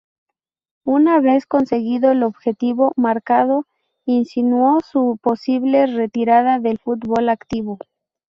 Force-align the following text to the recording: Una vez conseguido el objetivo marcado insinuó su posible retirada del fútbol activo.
Una 0.87 1.19
vez 1.19 1.45
conseguido 1.45 2.09
el 2.11 2.23
objetivo 2.23 2.91
marcado 2.95 3.67
insinuó 4.07 4.79
su 4.79 5.19
posible 5.21 5.85
retirada 5.85 6.57
del 6.57 6.79
fútbol 6.79 7.29
activo. 7.29 7.77